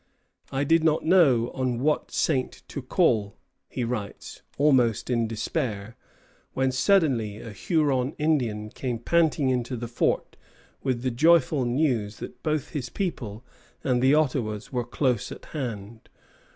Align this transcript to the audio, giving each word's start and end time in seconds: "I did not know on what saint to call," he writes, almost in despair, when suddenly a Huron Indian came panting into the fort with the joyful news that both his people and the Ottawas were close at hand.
"I 0.51 0.63
did 0.63 0.83
not 0.83 1.05
know 1.05 1.51
on 1.53 1.77
what 1.79 2.09
saint 2.09 2.63
to 2.69 2.81
call," 2.81 3.37
he 3.69 3.83
writes, 3.83 4.41
almost 4.57 5.11
in 5.11 5.27
despair, 5.27 5.95
when 6.53 6.71
suddenly 6.71 7.37
a 7.39 7.51
Huron 7.51 8.13
Indian 8.17 8.71
came 8.71 8.97
panting 8.97 9.49
into 9.49 9.77
the 9.77 9.87
fort 9.87 10.37
with 10.81 11.03
the 11.03 11.11
joyful 11.11 11.65
news 11.65 12.17
that 12.17 12.41
both 12.41 12.69
his 12.69 12.89
people 12.89 13.45
and 13.83 14.01
the 14.01 14.15
Ottawas 14.15 14.71
were 14.73 14.85
close 14.85 15.31
at 15.31 15.45
hand. 15.45 16.09